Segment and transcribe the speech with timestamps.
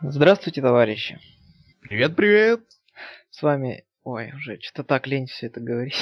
[0.00, 1.18] Здравствуйте, товарищи.
[1.80, 2.60] Привет, привет.
[3.30, 3.84] С вами...
[4.04, 5.96] Ой, уже что-то так лень все это говорить.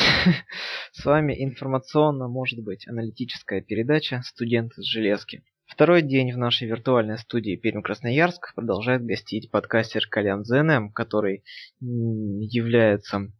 [0.92, 5.44] С вами информационно, может быть, аналитическая передача «Студент из железки».
[5.64, 11.42] Второй день в нашей виртуальной студии Пермь-Красноярск продолжает гостить подкастер Колян ЗНМ, который
[11.80, 13.32] является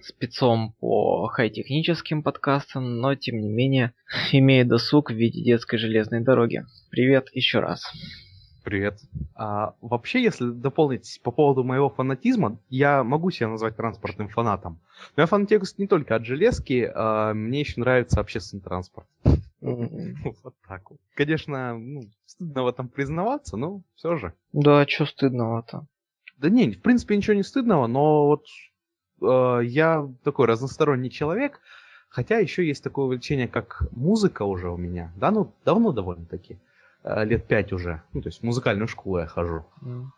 [0.00, 3.94] спецом по хай-техническим подкастам, но тем не менее
[4.30, 6.64] имеет досуг в виде детской железной дороги.
[6.88, 7.82] Привет еще раз.
[8.68, 9.00] Привет.
[9.34, 14.78] А, вообще, если дополнить по поводу моего фанатизма, я могу себя назвать транспортным фанатом.
[15.16, 19.06] Но я фанатею не только от железки, а мне еще нравится общественный транспорт.
[19.62, 21.00] Вот так вот.
[21.14, 24.34] Конечно, ну, стыдно в этом признаваться, но все же.
[24.52, 25.86] Да, что стыдного-то?
[26.36, 28.44] Да не, в принципе, ничего не стыдного, но вот
[29.22, 31.62] э, я такой разносторонний человек,
[32.10, 36.58] хотя еще есть такое увлечение, как музыка уже у меня, да, ну, давно довольно-таки.
[37.04, 38.02] Э, лет пять уже.
[38.12, 39.64] Ну, то есть в музыкальную школу я хожу.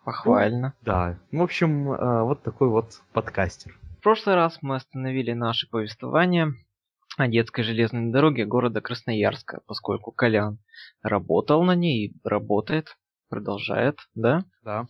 [0.04, 0.74] Похвально.
[0.80, 1.18] Ну, да.
[1.30, 3.78] Ну, в общем, э, вот такой вот подкастер.
[3.98, 6.54] В прошлый раз мы остановили наше повествование
[7.18, 10.58] о детской железной дороге города Красноярска, поскольку Колян
[11.02, 12.96] работал на ней, работает,
[13.28, 14.44] продолжает, да?
[14.64, 14.86] Да.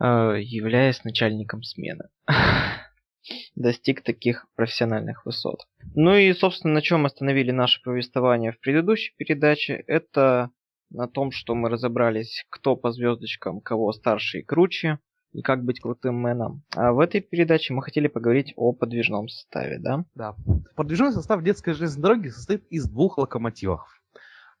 [0.00, 2.08] Э, являясь начальником смены.
[3.54, 5.60] Достиг таких профессиональных высот.
[5.94, 10.50] Ну и, собственно, на чем остановили наше повествование в предыдущей передаче, это
[10.90, 14.98] на том, что мы разобрались, кто по звездочкам, кого старше и круче,
[15.32, 16.62] и как быть крутым мэном.
[16.74, 20.04] А в этой передаче мы хотели поговорить о подвижном составе, да?
[20.14, 20.34] Да.
[20.74, 23.86] Подвижной состав детской железной дороги состоит из двух локомотивов.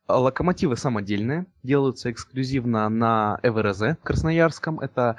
[0.06, 4.80] Локомотивы самодельные, делаются эксклюзивно на ЭВРЗ Красноярском.
[4.80, 5.16] Это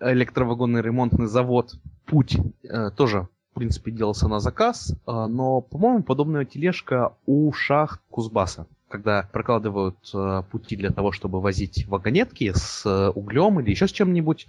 [0.00, 2.36] электровагонный ремонтный завод «Путь».
[2.64, 4.92] Э, тоже, в принципе, делался на заказ.
[5.06, 11.40] Э, но, по-моему, подобная тележка у шахт Кузбасса когда прокладывают э, пути для того, чтобы
[11.40, 14.46] возить вагонетки с э, углем или еще с чем-нибудь,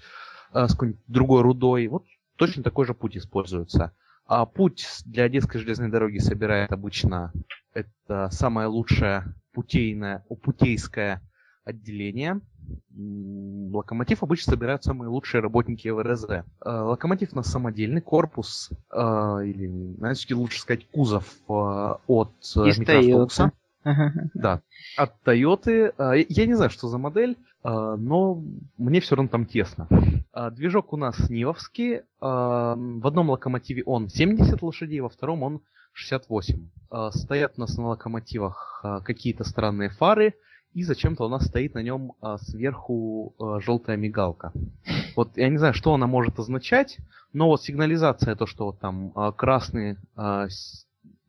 [0.54, 3.94] э, с какой-нибудь другой рудой, вот точно такой же путь используется.
[4.26, 7.34] А путь для детской железной дороги собирает обычно
[7.74, 11.22] это самое лучшее путейное, путейское
[11.64, 12.40] отделение.
[12.96, 16.26] Локомотив обычно собирают самые лучшие работники ВРЗ.
[16.30, 18.98] Э, локомотив у нас самодельный, корпус, э,
[19.46, 23.52] или, знаете, лучше сказать, кузов э, от микроавтобуса.
[24.34, 24.62] Да,
[24.98, 25.94] от Toyota.
[25.98, 28.44] А, я не знаю, что за модель, а, но
[28.78, 29.88] мне все равно там тесно.
[30.34, 32.02] А, движок у нас Нивовский.
[32.20, 35.62] В одном локомотиве он 70 лошадей, во втором он
[35.94, 36.70] 68.
[37.12, 40.34] Стоят у нас на локомотивах какие-то странные фары,
[40.74, 44.54] и зачем-то у нас стоит на нем сверху желтая мигалка.
[45.16, 46.98] Вот я не знаю, что она может означать,
[47.34, 50.48] но вот сигнализация, то, что вот там красный на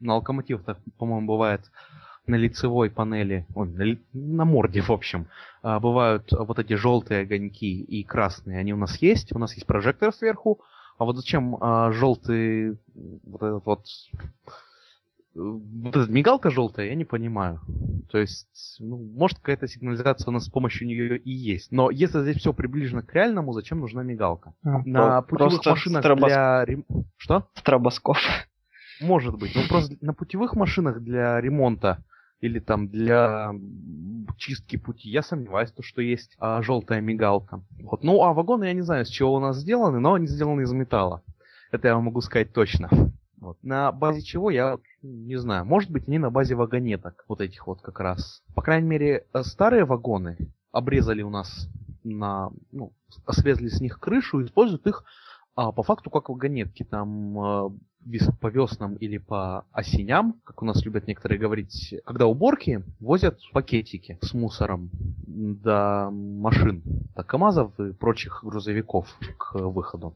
[0.01, 1.71] локомотивах, по-моему, бывает
[2.31, 5.27] на лицевой панели, ой, на, на морде, в общем,
[5.63, 9.67] а, бывают вот эти желтые огоньки и красные, они у нас есть, у нас есть
[9.67, 10.61] прожектор сверху,
[10.99, 13.87] а вот зачем а, желтый, вот этот вот,
[15.35, 17.61] вот эта мигалка желтая, я не понимаю.
[18.11, 21.73] То есть, ну, может какая-то сигнализация у нас с помощью нее и есть.
[21.73, 24.55] Но если здесь все приближено к реальному, зачем нужна мигалка?
[24.65, 26.29] А, на путевых машинах стробос...
[26.29, 26.67] для...
[27.17, 27.49] Что?
[27.55, 28.17] Стробоскоп.
[29.01, 29.55] Может быть.
[29.55, 32.05] Но просто на путевых машинах для ремонта
[32.41, 33.53] или там для
[34.37, 37.63] чистки пути, я сомневаюсь, то, что есть а, желтая мигалка.
[37.83, 38.03] Вот.
[38.03, 40.73] Ну, а вагоны я не знаю, с чего у нас сделаны, но они сделаны из
[40.73, 41.23] металла.
[41.71, 42.89] Это я могу сказать точно.
[43.41, 43.59] Вот.
[43.63, 45.65] На базе чего, я не знаю.
[45.65, 48.43] Может быть, они на базе вагонеток, вот этих вот как раз.
[48.55, 50.37] По крайней мере, э, старые вагоны
[50.73, 51.69] обрезали у нас
[52.05, 52.93] на, ну,
[53.29, 55.05] срезали с них крышу, используют их
[55.55, 56.85] а, по факту как вагонетки.
[56.85, 57.73] Там а,
[58.41, 64.19] по веснам или по осеням, как у нас любят некоторые говорить, когда уборки возят пакетики
[64.23, 64.91] с мусором
[65.27, 66.83] до машин,
[67.15, 69.07] до КАМАЗов и прочих грузовиков
[69.37, 70.15] к выходу.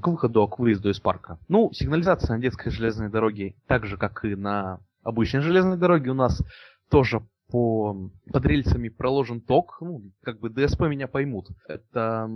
[0.00, 1.38] К выходу, к выезду из парка.
[1.48, 6.14] Ну, сигнализация на детской железной дороге, так же, как и на обычной железной дороге, у
[6.14, 6.42] нас
[6.90, 11.48] тоже по под рельсами проложен ток, ну, как бы ДСП меня поймут.
[11.66, 12.28] Это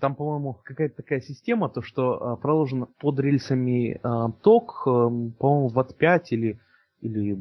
[0.00, 5.68] там, по-моему, какая-то такая система, то что а, проложен под рельсами а, ток, а, по-моему,
[5.68, 6.60] ватт 5 или,
[7.00, 7.38] или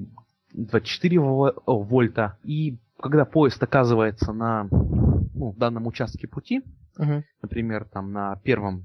[0.53, 1.19] 24
[1.65, 2.37] вольта.
[2.43, 6.61] И когда поезд оказывается на ну, данном участке пути,
[6.99, 7.23] uh-huh.
[7.41, 8.83] например, там на первом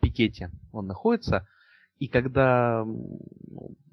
[0.00, 1.46] пикете он находится,
[1.98, 2.86] и когда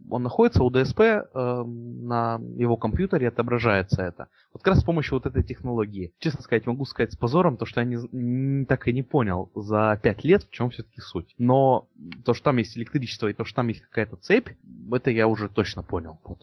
[0.10, 4.28] он находится у ДСП, э, на его компьютере отображается это.
[4.54, 6.14] Вот как раз с помощью вот этой технологии.
[6.20, 9.52] Честно сказать, могу сказать с позором, то, что я не, не, так и не понял
[9.56, 11.34] за 5 лет, в чем все-таки суть.
[11.38, 11.88] Но
[12.26, 14.50] то, что там есть электричество и то, что там есть какая-то цепь,
[14.92, 16.20] это я уже точно понял.
[16.24, 16.42] Вот.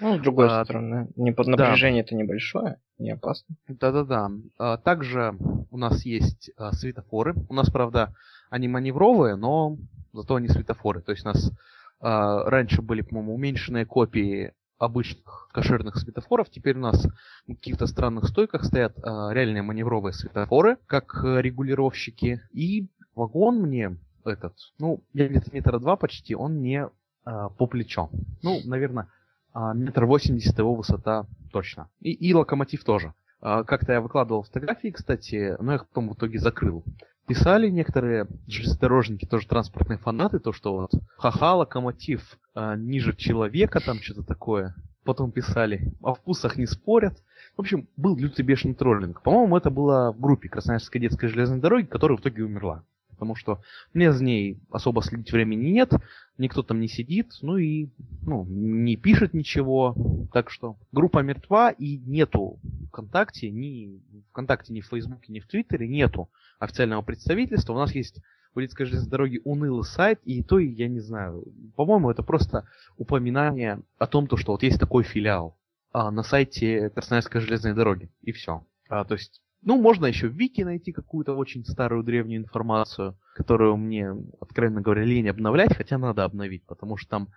[0.00, 3.56] Ну, с другой а, стороны, не под напряжение это небольшое, не опасно.
[3.66, 4.30] Да-да-да.
[4.56, 5.34] А, также
[5.70, 7.34] у нас есть а, светофоры.
[7.48, 8.14] У нас, правда,
[8.48, 9.76] они маневровые, но
[10.12, 11.00] зато они светофоры.
[11.00, 11.50] То есть у нас
[12.00, 16.50] раньше были, по-моему, уменьшенные копии обычных кошерных светофоров.
[16.50, 17.04] Теперь у нас
[17.48, 22.40] в каких-то странных стойках стоят а, реальные маневровые светофоры, как а, регулировщики.
[22.52, 26.90] И вагон мне этот, ну, я где-то метра два почти, он мне
[27.24, 28.08] а, по плечо.
[28.42, 29.08] Ну, наверное,
[29.52, 31.88] а, метр восемьдесят его высота точно.
[31.98, 33.14] И, и локомотив тоже.
[33.40, 36.84] А, как-то я выкладывал фотографии, кстати, но я их потом в итоге закрыл.
[37.28, 43.98] Писали некоторые железнодорожники, тоже транспортные фанаты, то, что вот ха-ха, локомотив а, ниже человека, там
[44.00, 44.74] что-то такое.
[45.04, 47.18] Потом писали, о вкусах не спорят.
[47.56, 49.22] В общем, был лютый бешеный троллинг.
[49.22, 52.82] По-моему, это было в группе Красноярской детской железной дороги, которая в итоге умерла
[53.18, 53.60] потому что
[53.94, 55.92] мне за ней особо следить времени нет,
[56.38, 57.88] никто там не сидит, ну и
[58.22, 59.96] ну, не пишет ничего,
[60.32, 62.60] так что группа мертва и нету
[62.90, 64.00] ВКонтакте, ни
[64.30, 66.30] ВКонтакте, ни в Фейсбуке, ни в Твиттере нету
[66.60, 67.72] официального представительства.
[67.72, 68.22] У нас есть
[68.54, 71.44] у Лидской железной дороги унылый сайт, и то, я не знаю,
[71.74, 75.58] по-моему, это просто упоминание о том, то, что вот есть такой филиал
[75.92, 78.64] а, на сайте Красноярской железной дороги, и все.
[78.88, 83.76] А, то есть ну, можно еще в Вики найти какую-то очень старую древнюю информацию, которую
[83.76, 87.28] мне, откровенно говоря, лень обновлять, хотя надо обновить, потому что там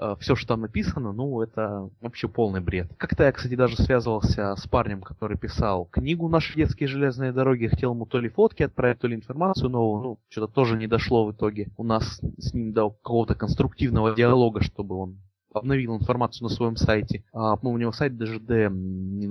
[0.00, 2.92] э, все, что там написано, ну, это вообще полный бред.
[2.96, 7.92] Как-то я, кстати, даже связывался с парнем, который писал книгу «Наши детские железные дороги», хотел
[7.92, 11.32] ему то ли фотки отправить, то ли информацию новую, ну, что-то тоже не дошло в
[11.32, 11.68] итоге.
[11.76, 15.18] У нас с ним до какого-то конструктивного диалога, чтобы он
[15.52, 17.24] обновил информацию на своем сайте.
[17.32, 19.24] А, по-моему, у него сайт dgd-sssr.ru,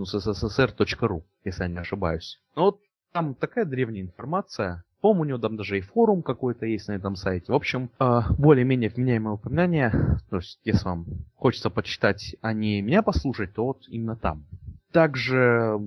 [1.43, 2.39] если я не ошибаюсь.
[2.55, 2.79] Но вот
[3.11, 4.83] там такая древняя информация.
[5.01, 7.51] По-моему, у него там даже и форум какой-то есть на этом сайте.
[7.51, 10.19] В общем, а, более-менее вменяемое упоминание.
[10.29, 11.05] То есть, если вам
[11.35, 14.45] хочется почитать, а не меня послушать, то вот именно там.
[14.91, 15.79] Также,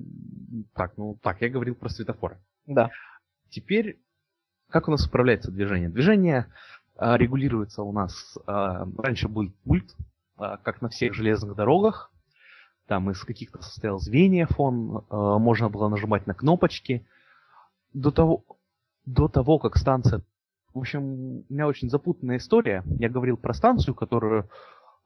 [0.75, 2.39] так, ну так, я говорил про светофоры.
[2.67, 2.91] Да.
[3.51, 3.99] Теперь,
[4.71, 5.91] как у нас управляется движение?
[5.91, 6.47] Движение
[6.97, 9.95] а, регулируется у нас, а, раньше был пульт,
[10.63, 12.11] как на всех железных дорогах.
[12.87, 17.07] Там из каких-то состоял звеньев он, а, можно было нажимать на кнопочки.
[17.93, 18.45] До того,
[19.07, 20.23] до того, как станция...
[20.75, 22.83] В общем, у меня очень запутанная история.
[22.99, 24.49] Я говорил про станцию, которую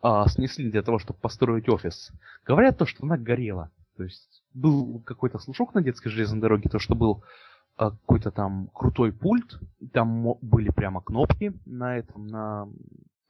[0.00, 2.12] а, снесли для того, чтобы построить офис.
[2.44, 3.71] Говорят то, что она горела.
[3.97, 7.25] То есть был какой-то слушок на детской железной дороге, то, что был
[7.77, 9.59] а, какой-то там крутой пульт,
[9.93, 12.69] там были прямо кнопки на этом, на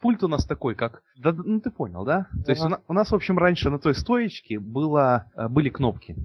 [0.01, 1.03] пульт у нас такой, как...
[1.17, 2.29] Да, ну ты понял, да?
[2.45, 5.69] То есть у, на, у нас, в общем, раньше на той стоечке было, э, были
[5.69, 6.17] кнопки.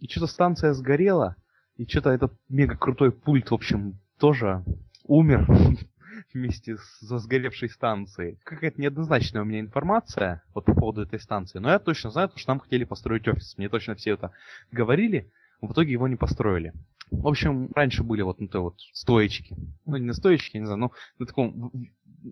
[0.00, 1.36] И что-то станция сгорела,
[1.76, 4.64] и что-то этот мега крутой пульт, в общем, тоже
[5.04, 5.46] умер
[6.34, 8.38] вместе с сгоревшей станцией.
[8.44, 11.58] Какая-то неоднозначная у меня информация вот по поводу этой станции.
[11.58, 13.56] Но я точно знаю, что нам хотели построить офис.
[13.56, 14.32] Мне точно все это
[14.70, 15.30] говорили.
[15.60, 16.72] В итоге его не построили.
[17.10, 19.56] В общем, раньше были вот на той вот стоечки.
[19.84, 21.72] Ну, не на стоечке, не знаю, но на таком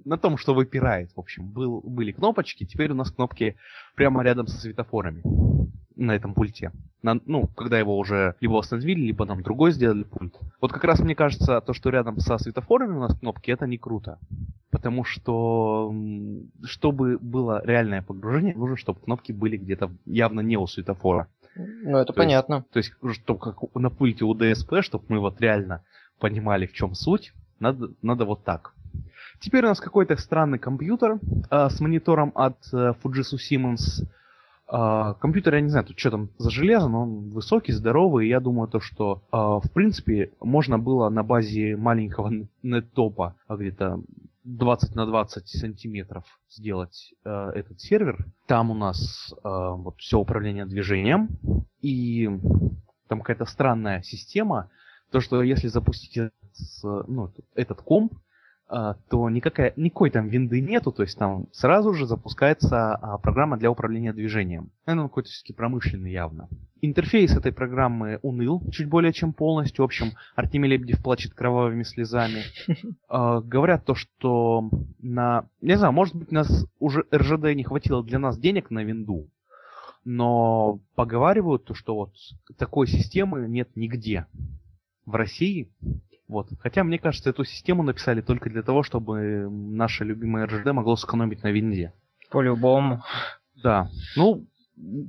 [0.05, 3.57] на том, что выпирает, в общем, был, были кнопочки, теперь у нас кнопки
[3.95, 5.23] прямо рядом со светофорами
[5.99, 6.73] на этом пульте.
[7.03, 10.35] На, ну, когда его уже либо восстановили, либо нам другой сделали пульт.
[10.61, 13.79] Вот как раз мне кажется, то, что рядом со светофорами у нас кнопки, это не
[13.79, 14.19] круто.
[14.71, 15.93] Потому что,
[16.65, 21.29] чтобы было реальное погружение, нужно, чтобы кнопки были где-то явно не у светофора.
[21.57, 22.67] Ну, это то понятно.
[22.75, 25.83] Есть, то есть, чтобы как на пульте у DSP, чтобы мы вот реально
[26.21, 28.75] понимали, в чем суть, надо, надо вот так.
[29.41, 34.05] Теперь у нас какой-то странный компьютер э, с монитором от э, Fujitsu Siemens.
[34.71, 38.27] Э, компьютер, я не знаю, тут что там за железо, но он высокий, здоровый.
[38.27, 44.01] И я думаю, то, что э, в принципе можно было на базе маленького неттопа где-то
[44.43, 48.27] 20 на 20 сантиметров сделать э, этот сервер.
[48.47, 51.29] Там у нас э, вот все управление движением.
[51.81, 52.29] И
[53.07, 54.69] там какая-то странная система.
[55.13, 58.19] То, что если запустить этот, ну, этот комп, а,
[58.69, 63.71] то никакая, никакой там винды нету, то есть там сразу же запускается а, программа для
[63.71, 64.71] управления движением.
[64.85, 66.49] Это какой-то все-таки промышленный явно.
[66.83, 69.83] Интерфейс этой программы уныл чуть более чем полностью.
[69.83, 72.43] В общем, Артемий Лебедев плачет кровавыми слезами.
[73.11, 75.49] А, говорят то, что на...
[75.63, 79.31] Не знаю, может быть, нас уже РЖД не хватило для нас денег на винду,
[80.05, 82.13] но поговаривают то, что вот
[82.59, 84.27] такой системы нет нигде
[85.07, 85.73] в России.
[86.29, 86.49] Вот.
[86.61, 91.43] Хотя, мне кажется, эту систему написали только для того, чтобы наше любимое РЖД могло сэкономить
[91.43, 91.93] на винде.
[92.31, 93.03] По-любому.
[93.63, 93.89] Да.
[94.15, 94.47] Ну,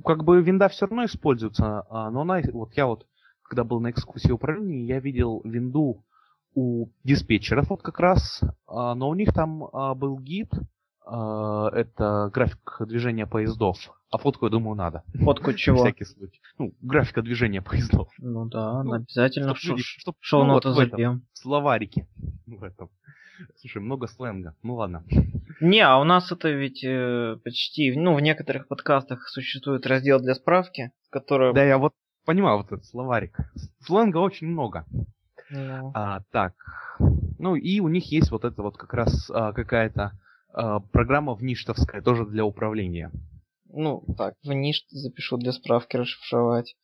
[0.04, 3.06] как бы винда все равно используется, а, но она, вот я вот,
[3.42, 6.04] когда был на экскурсии управления, я видел винду
[6.54, 10.50] у диспетчеров вот как раз, а, но у них там а, был гид,
[11.10, 13.76] это график движения поездов.
[14.10, 15.02] А фотку, я думаю, надо.
[15.22, 15.78] Фотку чего?
[15.84, 16.40] всякий случай.
[16.58, 18.08] Ну, графика движения поездов.
[18.18, 21.22] Ну да, Ну, обязательно Чтоб люди- чтоб- шоу-ноты ну, вот в этом, забьем.
[22.46, 22.90] в этом.
[23.56, 24.54] Слушай, много сленга.
[24.62, 25.04] Ну ладно.
[25.60, 30.34] Не, а у нас это ведь э, почти, ну, в некоторых подкастах существует раздел для
[30.34, 31.54] справки, который...
[31.54, 31.92] Да, я вот
[32.26, 33.38] понимаю вот этот словарик.
[33.80, 34.84] Сленга очень много.
[35.50, 36.54] Ну, А, так.
[37.38, 40.12] Ну и у них есть вот это вот как раз а, какая-то а,
[40.92, 43.10] программа вништовская, тоже для управления.
[43.72, 46.74] ну, так, в НИШ запишу для справки расшифровать.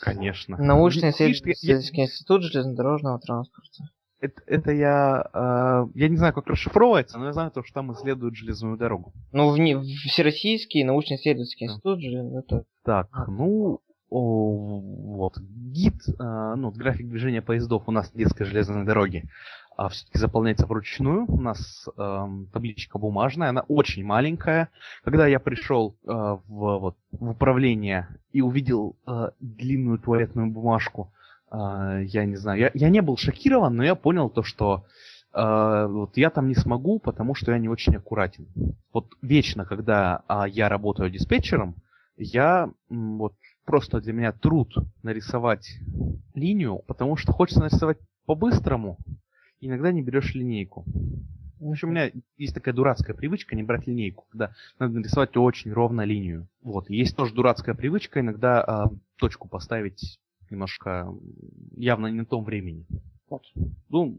[0.00, 0.56] Конечно.
[0.56, 3.84] Научный Видишь, я- я- исследовательский институт железнодорожного транспорта.
[4.20, 5.28] Это, это я...
[5.32, 9.12] а, я не знаю, как расшифровывается, но я знаю то, что там исследуют железную дорогу.
[9.32, 11.72] Ну, в, не- Всероссийский научно-исследовательский Да.
[11.74, 12.64] институт же, это...
[12.84, 13.26] Так, А.
[13.30, 14.80] ну, о,
[15.16, 19.24] вот, гид, а, ну, график движения поездов у нас на детской железной дороге
[19.76, 21.24] а, все-таки заполняется вручную.
[21.28, 24.68] У нас ам, табличка бумажная, она очень маленькая.
[25.04, 31.12] Когда я пришел а, в, вот, в управление и увидел а, длинную туалетную бумажку,
[31.50, 34.84] а, я не знаю, я, я не был шокирован, но я понял то, что
[35.32, 38.46] а, вот я там не смогу, потому что я не очень аккуратен.
[38.92, 41.76] Вот вечно, когда а, я работаю диспетчером,
[42.16, 45.78] я вот просто для меня труд нарисовать
[46.34, 48.98] линию, потому что хочется нарисовать по-быстрому,
[49.66, 50.84] иногда не берешь линейку.
[51.58, 55.72] В общем, у меня есть такая дурацкая привычка не брать линейку, когда надо нарисовать очень
[55.72, 56.48] ровно линию.
[56.60, 56.90] Вот.
[56.90, 60.18] Есть тоже дурацкая привычка иногда а, точку поставить
[60.50, 61.08] немножко
[61.76, 62.84] явно не на том времени.
[63.30, 63.44] Вот.
[63.88, 64.16] Ну,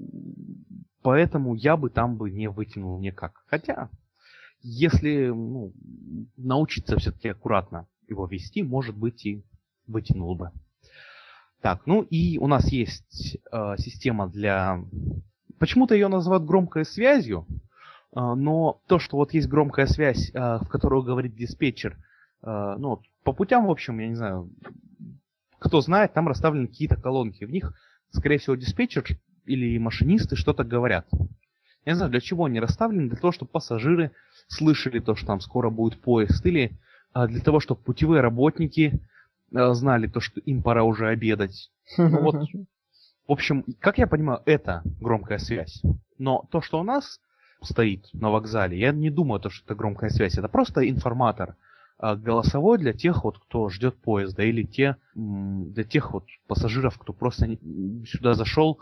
[1.01, 3.43] поэтому я бы там бы не вытянул никак.
[3.47, 3.89] Хотя,
[4.61, 5.73] если ну,
[6.37, 9.43] научиться все-таки аккуратно его вести, может быть и
[9.85, 10.51] вытянул бы.
[11.61, 14.83] Так, ну и у нас есть э, система для...
[15.63, 20.67] Почему-то ее называют громкой связью, э, но то, что вот есть громкая связь, э, в
[20.67, 21.95] которую говорит диспетчер,
[22.41, 24.49] э, ну, по путям, в общем, я не знаю,
[25.59, 27.45] кто знает, там расставлены какие-то колонки.
[27.45, 27.73] В них,
[28.11, 29.05] скорее всего, диспетчер
[29.45, 31.07] или машинисты что-то говорят.
[31.85, 34.11] Я не знаю, для чего они расставлены, для того, чтобы пассажиры
[34.49, 36.77] слышали то, что там скоро будет поезд, или
[37.13, 38.99] а, для того, чтобы путевые работники
[39.55, 41.71] а, знали то, что им пора уже обедать.
[41.97, 42.35] Ну вот,
[43.27, 45.81] в общем, как я понимаю, это громкая связь.
[46.17, 47.19] Но то, что у нас
[47.61, 50.37] стоит на вокзале, я не думаю, то, что это громкая связь.
[50.37, 51.55] Это просто информатор
[51.97, 57.13] а, голосовой для тех, вот, кто ждет поезда, или те, для тех вот пассажиров, кто
[57.13, 57.57] просто
[58.05, 58.79] сюда зашел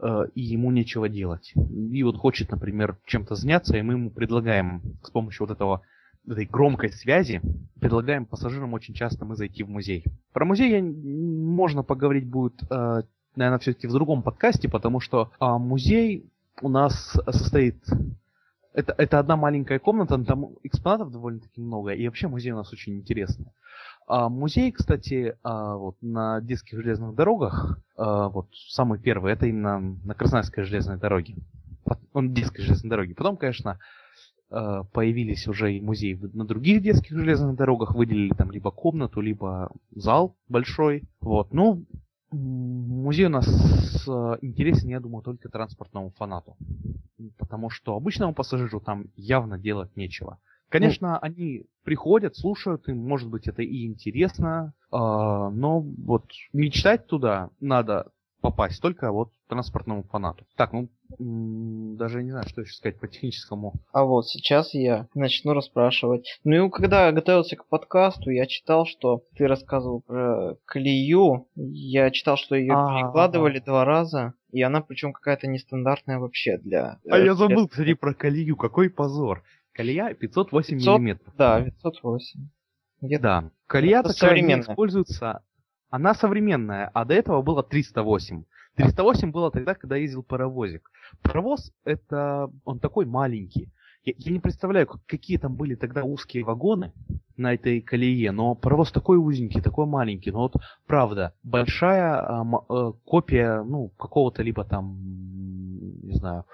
[0.00, 1.54] э, и ему нечего делать.
[1.54, 5.82] И вот хочет, например, чем-то заняться, и мы ему предлагаем с помощью вот этого
[6.28, 7.40] этой громкой связи,
[7.80, 10.04] предлагаем пассажирам очень часто мы зайти в музей.
[10.32, 13.02] Про музей я, можно поговорить будет, э,
[13.36, 17.76] наверное, все-таки в другом подкасте, потому что а, музей у нас состоит...
[18.74, 22.94] Это, это одна маленькая комната, там экспонатов довольно-таки много, и вообще музей у нас очень
[22.94, 23.46] интересный.
[24.06, 29.96] А музей, кстати, а, вот на детских железных дорогах, а, вот самый первый, это именно
[30.04, 31.36] на Красноярской железной дороге.
[32.12, 33.14] Он детской железной дороге.
[33.14, 33.78] Потом, конечно,
[34.50, 39.70] а, появились уже и музеи на других детских железных дорогах, выделили там либо комнату, либо
[39.94, 41.04] зал большой.
[41.20, 41.52] Вот.
[41.52, 41.84] Ну,
[42.32, 43.46] музей у нас
[44.08, 46.56] а, интересен, я думаю, только транспортному фанату.
[47.38, 50.38] Потому что обычному пассажиру там явно делать нечего.
[50.68, 57.50] Конечно, они приходят, слушают, им, может быть, это и интересно, а, но вот мечтать туда
[57.60, 58.10] надо
[58.42, 60.44] попасть только вот транспортному фанату.
[60.56, 60.88] Так, ну,
[61.96, 63.74] даже не знаю, что еще сказать по техническому.
[63.92, 66.38] А вот сейчас я начну расспрашивать.
[66.44, 71.46] Ну и когда я готовился к подкасту, я читал, что ты рассказывал про колею.
[71.54, 76.98] Я читал, что ее А, перекладывали два раза, и она причем какая-то нестандартная вообще для...
[77.08, 78.56] А э, я забыл, для- кстати, про колею.
[78.56, 79.42] Какой позор.
[79.72, 80.98] Колея 508 500?
[80.98, 81.34] миллиметров.
[81.38, 82.40] Да, 508.
[83.00, 83.50] Где-то Да.
[83.66, 84.62] Колея такая не современная.
[84.62, 85.42] используется.
[85.92, 88.44] Она современная, а до этого было 308.
[88.76, 90.90] 308 было тогда, когда ездил паровозик.
[91.22, 93.68] Паровоз это он такой маленький.
[94.02, 96.92] Я, я не представляю, как- какие там были тогда узкие вагоны
[97.36, 100.30] на этой колее, но паровоз такой узенький, такой маленький.
[100.30, 100.54] Но вот
[100.86, 104.96] правда, большая м- э, копия, ну, какого-то либо там,
[106.04, 106.46] не знаю,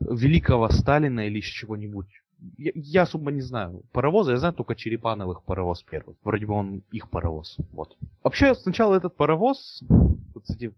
[0.00, 2.08] великого Сталина или еще чего-нибудь.
[2.56, 6.16] Я, я особо не знаю паровоза, я знаю только Черепановых паровоз первый.
[6.22, 7.56] Вроде бы он их паровоз.
[7.72, 7.96] Вот.
[8.22, 10.72] Вообще, сначала этот паровоз, вот, кстати,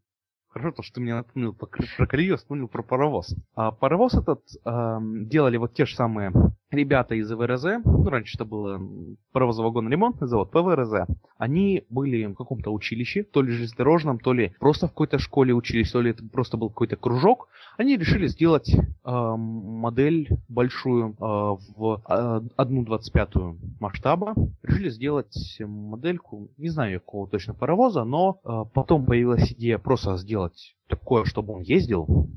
[0.49, 3.35] хорошо, то, что ты мне напомнил про, колею, вспомнил про паровоз.
[3.55, 6.33] А паровоз этот ам, делали вот те же самые
[6.73, 8.81] ребята из ВРЗ, ну, раньше это было
[9.33, 11.07] паровозовагон-ремонтный завод, ПВРЗ,
[11.39, 15.93] они были в каком-то училище, то ли железнодорожном, то ли просто в какой-то школе учились,
[15.93, 17.49] то ли это просто был какой-то кружок.
[17.77, 24.35] Они решили сделать э, модель большую э, в э, 1,25 масштаба.
[24.63, 30.77] Решили сделать модельку, не знаю какого точно паровоза, но э, потом появилась идея просто сделать
[30.89, 32.29] такое, чтобы он ездил.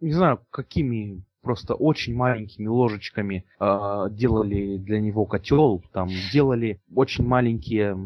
[0.00, 7.26] Не знаю, какими просто очень маленькими ложечками э, делали для него котел, там делали очень
[7.26, 7.96] маленькие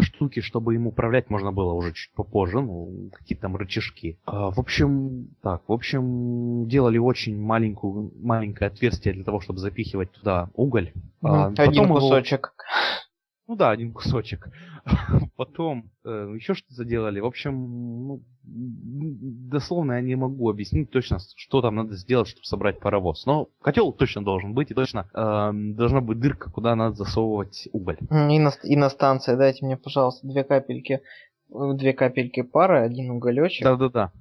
[0.00, 4.18] штуки, чтобы им управлять можно было уже чуть попозже, ну, какие-то там рычажки.
[4.26, 10.12] Э, в общем, так, в общем, делали очень маленькую, маленькое отверстие для того, чтобы запихивать
[10.12, 10.92] туда уголь.
[11.22, 12.54] Mm, а, один кусочек.
[12.56, 13.02] Его...
[13.48, 14.48] Ну да, один кусочек.
[15.36, 17.20] Потом э, еще что-то заделали.
[17.20, 22.80] В общем, ну, дословно я не могу объяснить точно, что там надо сделать, чтобы собрать
[22.80, 23.26] паровоз.
[23.26, 27.98] Но котел точно должен быть, и точно э, должна быть дырка, куда надо засовывать уголь.
[28.10, 31.02] И на, и на станции дайте мне, пожалуйста, две капельки,
[31.50, 33.64] э, две капельки пара, один уголечек.
[33.64, 34.12] Да-да-да.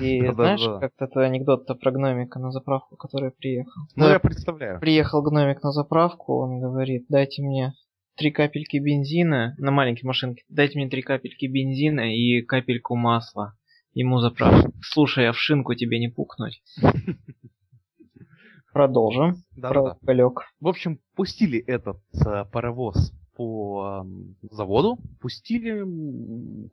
[0.00, 3.82] И знаешь, как-то твой анекдот-то про гномика на заправку, который приехал.
[3.96, 4.80] Ну, я представляю.
[4.80, 7.74] Приехал гномик на заправку, он говорит, дайте мне
[8.16, 10.44] три капельки бензина на маленькой машинке.
[10.50, 13.54] Дайте мне три капельки бензина и капельку масла.
[13.94, 14.72] Ему заправку.
[14.82, 16.62] Слушай, а в шинку тебе не пукнуть.
[18.72, 19.42] Продолжим.
[19.56, 20.30] Да, Про да.
[20.60, 25.84] В общем, пустили этот э, паровоз по э, заводу, пустили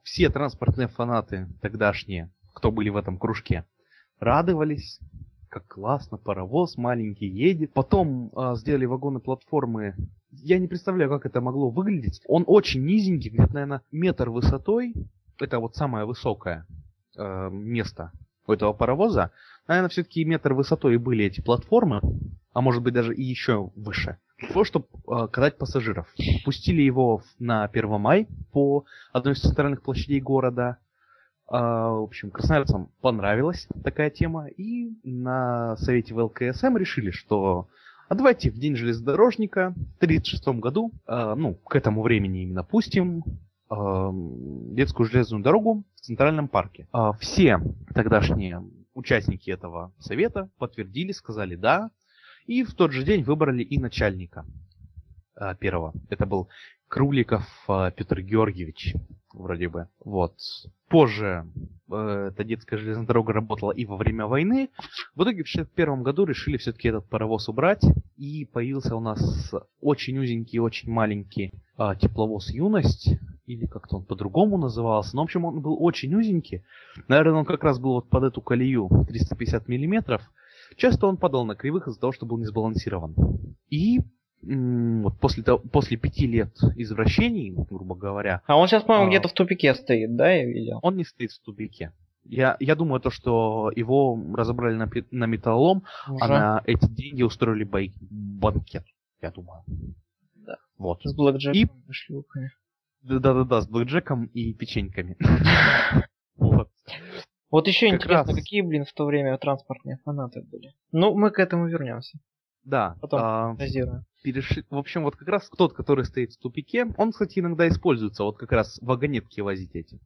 [0.03, 3.65] все транспортные фанаты тогдашние, кто были в этом кружке,
[4.19, 4.99] радовались,
[5.49, 7.73] как классно, паровоз маленький едет.
[7.73, 9.95] Потом э, сделали вагоны платформы
[10.31, 12.21] я не представляю, как это могло выглядеть.
[12.27, 14.93] Он очень низенький, где-то, наверное, метр высотой.
[15.39, 16.65] Это вот самое высокое
[17.17, 18.11] э, место
[18.45, 19.31] у этого паровоза.
[19.67, 22.01] Наверное, все-таки метр высотой были эти платформы,
[22.53, 24.17] а может быть даже и еще выше.
[24.39, 26.07] Для того, чтобы э, катать пассажиров.
[26.45, 30.77] Пустили его на 1 май по одной из центральных площадей города.
[31.49, 34.47] Э, в общем, красноярцам понравилась такая тема.
[34.47, 37.67] И на совете ВЛКСМ решили, что
[38.09, 43.23] а давайте в день железнодорожника в 1936 году, э, ну, к этому времени именно пустим
[43.69, 44.09] э,
[44.71, 46.87] детскую железную дорогу Центральном парке.
[46.93, 47.59] Э, все
[47.93, 51.91] тогдашние участники этого совета подтвердили, сказали да,
[52.45, 54.45] и в тот же день выбрали и начальника
[55.35, 55.93] э, первого.
[56.09, 56.47] Это был
[56.87, 58.95] Круликов э, Петр Георгиевич
[59.33, 59.89] вроде бы.
[60.03, 60.35] Вот.
[60.87, 61.45] Позже
[61.91, 64.69] э, эта детская железная дорога работала и во время войны.
[65.13, 67.83] В итоге в 61 году решили все-таки этот паровоз убрать.
[68.15, 71.51] И появился у нас очень узенький, очень маленький
[71.99, 73.11] тепловоз «Юность».
[73.47, 75.15] Или как-то он по-другому назывался.
[75.15, 76.63] Но, в общем, он был очень узенький.
[77.07, 80.21] Наверное, он как раз был вот под эту колею 350 миллиметров.
[80.75, 83.15] Часто он падал на кривых из-за того, что был не сбалансирован.
[83.69, 84.01] И
[84.41, 88.41] вот после, того, после пяти лет извращений, грубо говоря.
[88.47, 90.79] А он сейчас, по-моему, а, где-то в тупике стоит, да, я видел?
[90.83, 91.93] Он не стоит в тупике.
[92.25, 96.23] Я, я думаю, то, что его разобрали на, на металлолом, Уже?
[96.23, 98.83] а на эти деньги устроили бай, банкет,
[99.21, 99.63] я думаю.
[100.35, 100.57] Да.
[100.77, 100.99] Вот.
[101.03, 102.51] С блэкджеком и шлюхами.
[103.01, 105.17] Да-да-да, с блэкджеком и печеньками.
[106.39, 106.69] Вот.
[107.49, 110.75] Вот еще интересно, какие, блин, в то время транспортные фанаты были.
[110.91, 112.19] Ну, мы к этому вернемся.
[112.63, 112.97] Да.
[113.01, 113.55] Потом а,
[114.21, 114.63] перешли.
[114.69, 118.37] В общем, вот как раз тот, который стоит в тупике, он, кстати, иногда используется, вот
[118.37, 119.99] как раз вагонетки возить эти.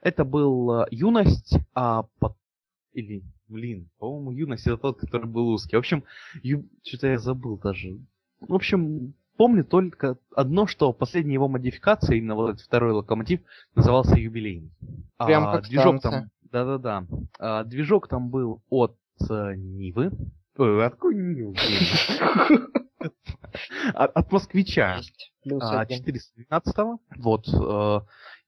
[0.00, 2.36] Это был э, юность, а под...
[2.92, 5.76] или, блин, по-моему, юность это тот, который был узкий.
[5.76, 6.04] В общем,
[6.42, 6.66] ю...
[6.82, 7.98] что-то я забыл даже.
[8.40, 13.40] В общем, помню только одно, что последняя его модификация, именно вот этот второй локомотив,
[13.74, 14.72] назывался юбилейный.
[15.18, 17.06] Прям а, как движок там, да-да-да.
[17.38, 18.96] А, движок там был от
[19.28, 20.12] э, Нивы.
[20.56, 21.54] Ой, откуда Нивы?
[23.94, 25.00] от москвича.
[25.60, 26.76] А, 412
[27.18, 27.48] Вот.
[27.48, 28.00] Э,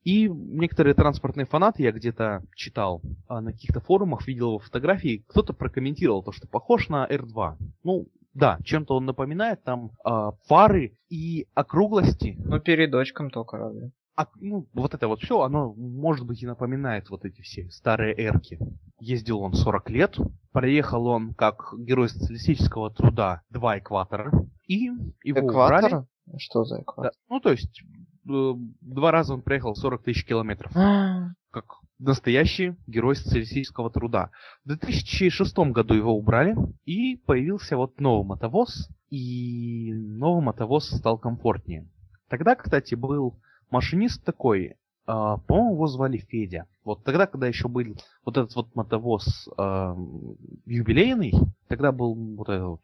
[0.05, 5.53] и некоторые транспортные фанаты, я где-то читал, а, на каких-то форумах видел его фотографии, кто-то
[5.53, 7.57] прокомментировал то, что похож на R2.
[7.85, 12.37] Ну, да, чем-то он напоминает, там э, фары и округлости.
[12.39, 13.91] Ну, передочком только разве.
[14.17, 18.15] А, ну, вот это вот все, оно, может быть, и напоминает вот эти все старые
[18.19, 18.59] эрки.
[19.01, 20.17] Ездил он 40 лет,
[20.53, 24.33] проехал он как герой социалистического труда два экватора,
[24.67, 24.91] и
[25.23, 25.85] его Экватор?
[25.87, 26.07] убрали.
[26.37, 27.13] Что за экватор?
[27.13, 27.83] Да, ну, то есть,
[28.29, 30.73] э, два раза он проехал 40 тысяч километров.
[31.61, 34.31] Как настоящий герой социалистического труда.
[34.65, 41.89] В 2006 году его убрали, и появился вот новый мотовоз, и новый мотовоз стал комфортнее.
[42.29, 43.41] Тогда, кстати, был
[43.71, 44.77] машинист такой,
[45.11, 46.67] Uh, по-моему, его звали Федя.
[46.85, 51.33] Вот тогда, когда еще был вот этот вот мотовоз uh, юбилейный,
[51.67, 52.83] тогда был вот этот вот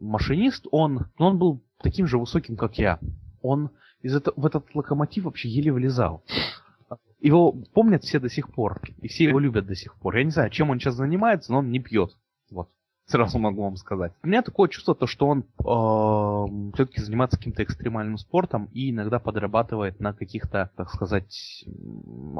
[0.00, 2.98] машинист, он, ну, он был таким же высоким, как я.
[3.42, 3.68] Он
[4.00, 6.24] из это, в этот локомотив вообще еле влезал.
[7.20, 10.16] Его помнят все до сих пор, и все его любят до сих пор.
[10.16, 12.16] Я не знаю, чем он сейчас занимается, но он не пьет.
[12.50, 12.70] Вот.
[13.06, 14.12] Сразу могу вам сказать.
[14.22, 19.18] У меня такое чувство, то, что он э, все-таки занимается каким-то экстремальным спортом и иногда
[19.18, 21.64] подрабатывает на каких-то, так сказать,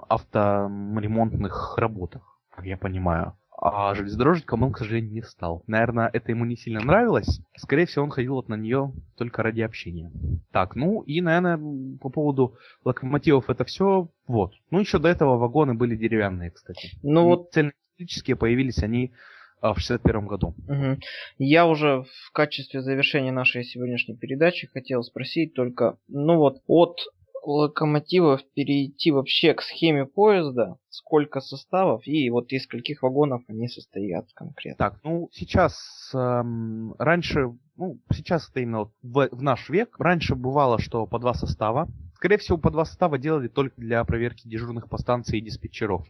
[0.09, 3.37] авторемонтных работах, как я понимаю.
[3.63, 5.63] А железнодорожником он, к сожалению, не стал.
[5.67, 7.41] Наверное, это ему не сильно нравилось.
[7.57, 10.11] Скорее всего, он ходил вот на нее только ради общения.
[10.51, 11.59] Так, ну и, наверное,
[12.01, 14.09] по поводу локомотивов это все.
[14.27, 14.55] Вот.
[14.71, 16.93] Ну, еще до этого вагоны были деревянные, кстати.
[17.03, 17.53] Ну вот...
[17.53, 19.13] Цельноэлектрические появились они
[19.61, 20.55] а, в 61 году.
[20.67, 20.99] Угу.
[21.39, 26.97] Я уже в качестве завершения нашей сегодняшней передачи хотел спросить только, ну вот, от
[27.43, 34.27] локомотивов перейти вообще к схеме поезда, сколько составов и вот из скольких вагонов они состоят
[34.35, 34.85] конкретно.
[34.85, 40.79] Так, ну сейчас эм, раньше, ну сейчас это именно в, в наш век, раньше бывало,
[40.79, 41.89] что по два состава.
[42.15, 46.07] Скорее всего, по два состава делали только для проверки дежурных по станции и диспетчеров.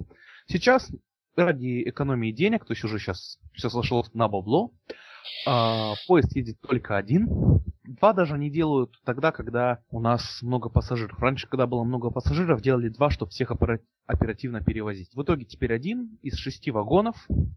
[0.46, 0.90] Сейчас
[1.36, 4.72] ради экономии денег, то есть уже сейчас все сошло на бабло,
[5.46, 11.18] э, поезд едет только один, Два даже не делают тогда, когда у нас много пассажиров.
[11.18, 13.50] Раньше, когда было много пассажиров, делали два, чтобы всех
[14.06, 15.12] оперативно перевозить.
[15.12, 17.16] В итоге теперь один из шести вагонов.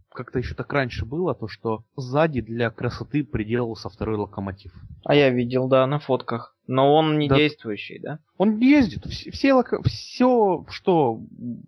[0.10, 4.73] Как-то еще так раньше было, то что сзади для красоты приделался второй локомотив.
[5.06, 6.52] А я видел, да, на фотках.
[6.67, 7.36] Но он не да.
[7.36, 8.19] действующий, да?
[8.38, 9.06] Он ездит.
[9.06, 11.21] Все, все, все, что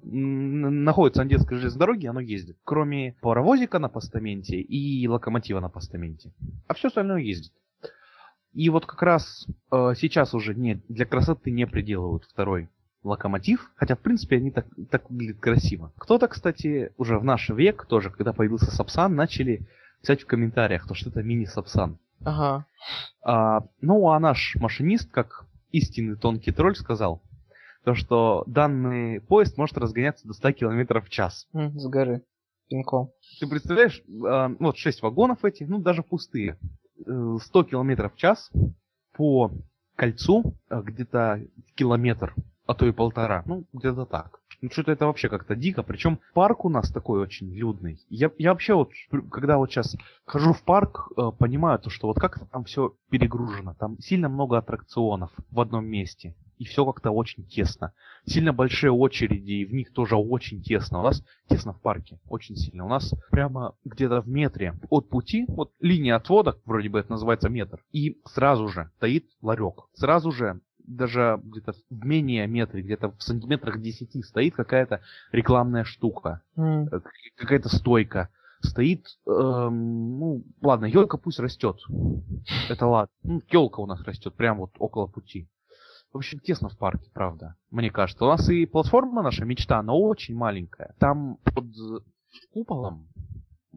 [0.03, 2.57] находится на детской железной дороге, оно ездит.
[2.63, 6.31] Кроме паровозика на постаменте и локомотива на постаменте.
[6.67, 7.51] А все остальное ездит.
[8.53, 12.69] И вот как раз э, сейчас уже не, для красоты не приделывают второй
[13.03, 15.91] локомотив, хотя в принципе они так, так выглядят красиво.
[15.97, 19.67] Кто-то, кстати, уже в наш век тоже, когда появился Сапсан, начали
[20.01, 21.99] писать в комментариях, то что это мини-Сапсан.
[22.23, 22.65] Ага.
[23.23, 27.21] А, ну а наш машинист, как истинный тонкий тролль, сказал,
[27.83, 31.47] то что данный поезд может разгоняться до 100 км в час.
[31.53, 32.23] с горы.
[32.67, 33.11] Пинком.
[33.39, 36.57] Ты представляешь, э, вот 6 вагонов этих, ну даже пустые.
[36.97, 38.49] 100 км в час
[39.13, 39.51] по
[39.95, 41.41] кольцу э, где-то
[41.75, 42.33] километр,
[42.65, 43.43] а то и полтора.
[43.45, 44.39] Ну, где-то так.
[44.61, 45.83] Ну, что-то это вообще как-то дико.
[45.83, 47.99] Причем парк у нас такой очень людный.
[48.09, 48.91] Я, я вообще вот,
[49.31, 53.75] когда вот сейчас хожу в парк, э, понимаю то, что вот как там все перегружено.
[53.79, 57.93] Там сильно много аттракционов в одном месте и все как-то очень тесно.
[58.25, 60.99] Сильно большие очереди, и в них тоже очень тесно.
[60.99, 62.85] У нас тесно в парке, очень сильно.
[62.85, 67.49] У нас прямо где-то в метре от пути, вот линия отвода, вроде бы это называется
[67.49, 69.87] метр, и сразу же стоит ларек.
[69.93, 76.41] Сразу же даже где-то в менее метре, где-то в сантиметрах 10 стоит какая-то рекламная штука,
[76.57, 77.01] mm.
[77.35, 78.29] какая-то стойка
[78.61, 81.77] стоит, эм, ну, ладно, елка пусть растет.
[82.69, 83.11] Это ладно.
[83.23, 85.49] Ну, елка у нас растет прямо вот около пути.
[86.11, 87.55] В общем, тесно в парке, правда.
[87.71, 88.23] Мне кажется.
[88.23, 90.95] У нас и платформа наша мечта, она очень маленькая.
[90.99, 91.65] Там под
[92.53, 93.07] куполом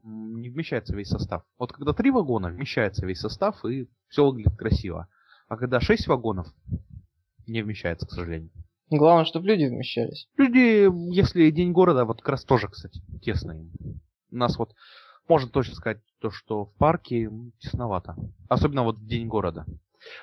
[0.02, 1.42] не вмещается весь состав.
[1.58, 5.08] Вот когда три вагона, вмещается весь состав и все выглядит красиво.
[5.48, 6.46] А когда шесть вагонов,
[7.50, 8.50] не вмещается, к сожалению.
[8.90, 10.28] Главное, чтобы люди вмещались.
[10.36, 13.70] Люди, если день города, вот как раз тоже, кстати, тесно им.
[14.30, 14.74] У нас вот,
[15.28, 18.16] можно точно сказать, то, что в парке тесновато.
[18.48, 19.66] Особенно вот в день города.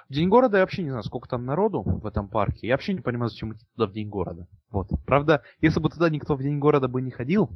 [0.09, 2.67] В день города я вообще не знаю, сколько там народу в этом парке.
[2.67, 4.47] Я вообще не понимаю, зачем идти туда в день города.
[4.71, 4.89] Вот.
[5.05, 7.49] Правда, если бы туда никто в день города бы не ходил...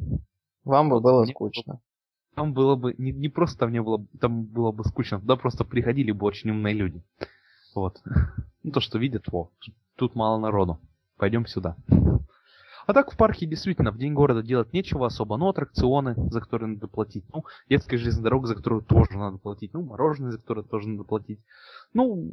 [0.64, 1.80] Вам бы было скучно.
[2.36, 2.94] Там было бы...
[2.98, 4.06] Не, не просто там не было...
[4.20, 5.20] Там было бы скучно.
[5.20, 7.02] Туда просто приходили бы очень умные люди.
[7.76, 8.02] Вот.
[8.62, 9.52] Ну, то, что видят, во,
[9.96, 10.82] тут мало народу.
[11.16, 11.78] Пойдем сюда.
[12.90, 15.38] А так в парке действительно в день города делать нечего особо.
[15.38, 17.24] Ну, аттракционы, за которые надо платить.
[17.32, 19.74] Ну, детская железная дорога, за которую тоже надо платить.
[19.74, 21.40] Ну, мороженое, за которое тоже надо платить.
[21.94, 22.32] Ну,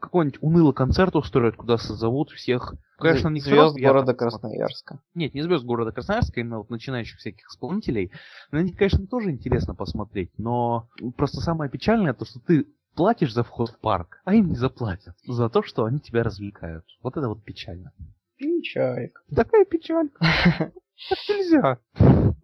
[0.00, 2.74] какой-нибудь унылый концерт устроят, куда созовут всех.
[2.96, 5.00] Конечно, не звезд города Красноярска.
[5.14, 8.10] Нет, не звезд города Красноярска, именно вот начинающих всяких исполнителей.
[8.52, 13.42] На них, конечно, тоже интересно посмотреть, но просто самое печальное то, что ты платишь за
[13.42, 16.84] вход в парк, а им не заплатят за то, что они тебя развлекают.
[17.02, 17.92] Вот это вот печально.
[18.36, 19.22] Печалька.
[19.34, 20.72] Такая печалька.
[21.08, 21.78] Так нельзя.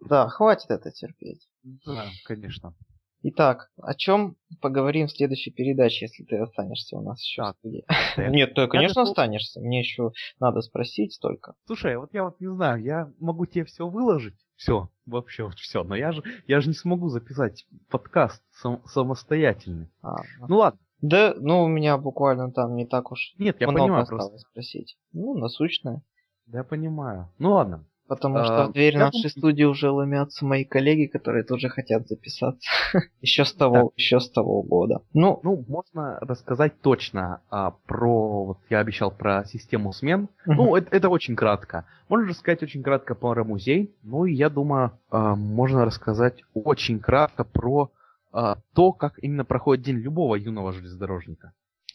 [0.09, 1.47] Да, хватит это терпеть.
[1.85, 2.73] Да, конечно.
[3.21, 7.57] Итак, о чем поговорим в следующей передаче, если ты останешься у нас еще так,
[8.31, 9.59] Нет, ты, конечно, останешься.
[9.59, 11.55] Мне еще надо спросить столько.
[11.65, 15.83] Слушай, вот я вот не знаю, я могу тебе все выложить, все, вообще вот все,
[15.83, 19.87] но я же, я же не смогу записать подкаст сам, самостоятельный.
[20.01, 20.15] А,
[20.47, 24.03] ну ладно, да, ну у меня буквально там не так уж Нет, я много понимаю
[24.03, 24.49] осталось просто.
[24.49, 24.97] спросить.
[25.13, 26.01] Ну, насущное.
[26.47, 27.29] Да, я понимаю.
[27.37, 27.85] Ну ладно.
[28.07, 32.07] Потому что А, в дверь нашей думаю- студии уже ломятся мои коллеги, которые тоже хотят
[32.07, 32.69] записаться.
[33.21, 35.01] еще с того, еще с того года.
[35.13, 40.29] Ну, Ну, можно рассказать точно а, про, вот я обещал про систему смен.
[40.45, 41.85] Ну, это, это очень кратко.
[42.09, 43.93] Можно рассказать очень кратко про музей.
[44.03, 47.91] Ну, и я думаю, а, можно рассказать очень кратко про
[48.31, 51.51] а, то, как именно проходит день любого юного железнодорожника.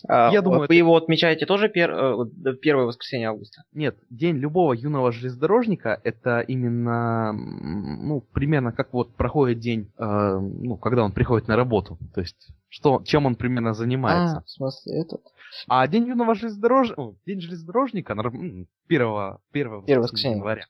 [0.08, 3.62] А, я думаю, вы это- его отмечаете тоже пер- э, первое воскресенье августа?
[3.72, 10.76] Нет, день любого юного железнодорожника это именно, ну, примерно как вот проходит день, э, ну,
[10.76, 11.98] когда он приходит на работу.
[12.14, 14.38] То есть, что, чем он примерно занимается.
[14.38, 15.20] А, в смысле этот?
[15.68, 20.36] А день юного железнодорожника, день железнодорожника, нар- м, первого, первого Первое воскресенья воскресенье.
[20.38, 20.64] января.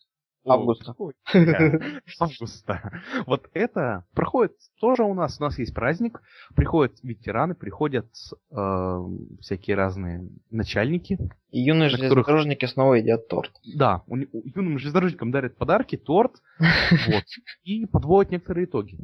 [0.45, 0.95] Августа.
[2.21, 3.01] Августа.
[3.27, 5.41] Вот это проходит тоже у нас.
[5.41, 6.21] У нас есть праздник.
[6.57, 8.07] Приходят ветераны, приходят
[8.51, 8.99] э,
[9.41, 11.19] всякие разные начальники.
[11.51, 13.53] И юные На которых- железнодорожники снова едят торт.
[13.75, 17.25] Да, у, не- у юным железнодорожникам дарят подарки, торт, вот,
[17.65, 18.99] и подводят некоторые итоги.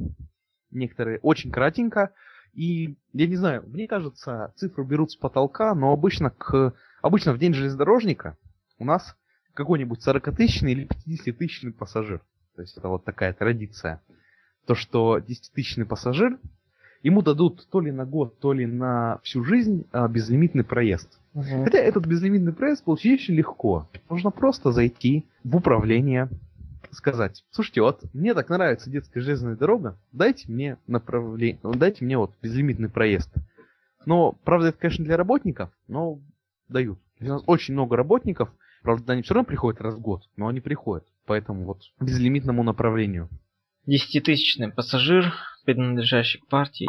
[0.71, 2.13] Некоторые очень кратенько.
[2.55, 7.39] И, я не знаю, мне кажется, цифры берут с потолка, но обычно, к, обычно в
[7.39, 8.37] день железнодорожника
[8.79, 9.15] у нас
[9.59, 12.21] какой-нибудь 40-тысячный или 50-тысячный пассажир.
[12.55, 14.01] То есть это вот такая традиция.
[14.67, 16.39] То, что 10-тысячный пассажир,
[17.03, 21.19] ему дадут то ли на год, то ли на всю жизнь а, безлимитный проезд.
[21.35, 21.65] Мгм.
[21.65, 23.89] Хотя этот безлимитный проезд получить очень легко.
[24.09, 26.29] Нужно просто зайти в управление,
[26.93, 32.17] сказать, слушайте, вот мне так нравится детская железная дорога, дайте мне направление, ну, дайте мне
[32.17, 33.31] вот безлимитный проезд.
[34.07, 36.21] Но, правда, это, конечно, для работников, но
[36.69, 37.01] дают.
[37.21, 40.61] У нас очень много работников, правда, они все равно приходят раз в год, но они
[40.61, 41.05] приходят.
[41.27, 43.29] Поэтому вот безлимитному направлению.
[43.87, 45.33] Десятитысячный пассажир,
[45.65, 46.89] принадлежащий к партии.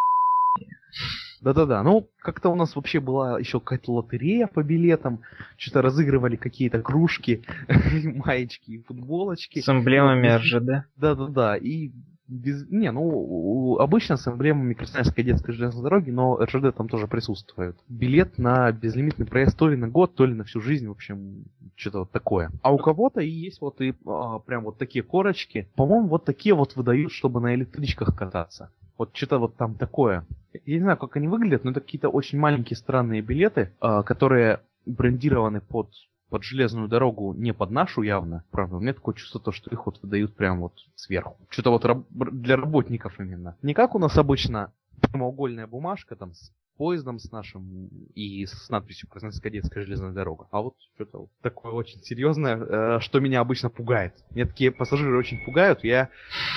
[1.41, 1.83] Да-да-да.
[1.83, 5.21] Ну, как-то у нас вообще была еще какая-то лотерея по билетам.
[5.57, 7.43] Что-то разыгрывали какие-то кружки,
[8.03, 9.59] маечки и футболочки.
[9.61, 10.87] С эмблемами Вот, РЖД.
[10.97, 11.55] Да-да-да.
[11.55, 11.91] И
[12.29, 12.69] без...
[12.69, 17.75] Не, ну, обычно с эмблемами Красноярской детской железной дороги, но РЖД там тоже присутствует.
[17.89, 21.45] Билет на безлимитный проезд то ли на год, то ли на всю жизнь, в общем,
[21.75, 22.51] что-то вот такое.
[22.61, 25.67] А у кого-то и есть вот и а, прям вот такие корочки.
[25.75, 28.71] По-моему, вот такие вот выдают, чтобы на электричках кататься.
[28.97, 30.25] Вот что-то вот там такое.
[30.65, 34.61] Я не знаю, как они выглядят, но это какие-то очень маленькие странные билеты, а, которые
[34.85, 35.89] брендированы под
[36.29, 38.43] под железную дорогу, не под нашу явно.
[38.51, 41.37] Правда, у меня такое чувство, то, что их вот выдают прям вот сверху.
[41.49, 43.57] Что-то вот раб- для работников именно.
[43.61, 49.09] Не как у нас обычно прямоугольная бумажка там с поездом с нашим и с надписью
[49.09, 50.47] Красноярская детская железная дорога.
[50.49, 54.13] А вот что-то вот такое очень серьезное, э, что меня обычно пугает.
[54.33, 56.09] Меня такие пассажиры очень пугают, я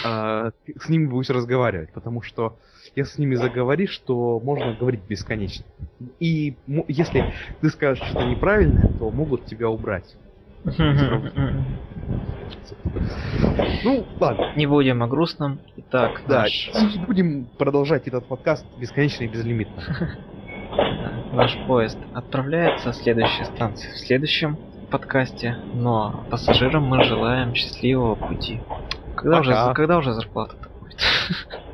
[0.04, 2.60] э, с ними боюсь разговаривать, потому что
[2.94, 5.66] если с ними заговоришь, то можно говорить бесконечно.
[6.20, 6.56] И
[6.86, 10.16] если ты скажешь что-то неправильное, то могут тебя убрать.
[13.84, 14.52] Ну, ладно.
[14.56, 15.60] Не будем о грустном.
[15.76, 16.70] Итак, Да, наш,
[17.06, 19.82] будем продолжать этот подкаст бесконечно и безлимитно.
[21.32, 24.58] наш поезд отправляется в следующей станции в следующем
[24.90, 25.56] подкасте.
[25.74, 28.60] Но пассажирам мы желаем счастливого пути.
[29.16, 29.74] Когда, уже, Пока.
[29.74, 30.98] когда уже зарплата будет?